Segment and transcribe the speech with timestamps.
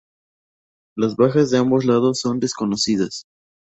[0.97, 3.25] Las bajas de ambos lados son desconocidas.